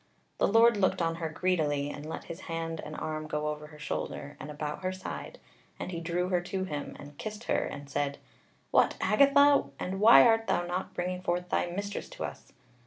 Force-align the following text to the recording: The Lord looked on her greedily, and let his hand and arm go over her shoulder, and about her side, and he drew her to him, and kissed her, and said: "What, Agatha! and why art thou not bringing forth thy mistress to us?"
The 0.39 0.47
Lord 0.47 0.77
looked 0.77 0.99
on 0.99 1.17
her 1.17 1.29
greedily, 1.29 1.91
and 1.91 2.07
let 2.09 2.23
his 2.23 2.39
hand 2.49 2.79
and 2.83 2.95
arm 2.95 3.27
go 3.27 3.49
over 3.49 3.67
her 3.67 3.77
shoulder, 3.77 4.35
and 4.39 4.49
about 4.49 4.81
her 4.81 4.91
side, 4.91 5.37
and 5.79 5.91
he 5.91 6.01
drew 6.01 6.29
her 6.29 6.41
to 6.41 6.63
him, 6.63 6.95
and 6.99 7.19
kissed 7.19 7.43
her, 7.43 7.65
and 7.65 7.87
said: 7.87 8.17
"What, 8.71 8.97
Agatha! 8.99 9.65
and 9.77 9.99
why 9.99 10.23
art 10.25 10.47
thou 10.47 10.65
not 10.65 10.95
bringing 10.95 11.21
forth 11.21 11.49
thy 11.49 11.67
mistress 11.67 12.09
to 12.09 12.23
us?" 12.23 12.51